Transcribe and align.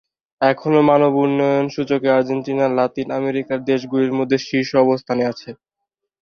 এখনও 0.41 0.81
মানব 0.89 1.11
উন্নয়ন 1.17 1.65
সূচকে 1.69 2.07
আর্জেন্টিনা 2.11 2.65
লাতিন 2.77 3.07
আমেরিকার 3.19 3.59
দেশগুলির 3.69 4.13
মধ্যে 4.19 4.37
শীর্ষ 4.47 4.71
অবস্থানে 4.85 5.23
আছে। 5.31 5.49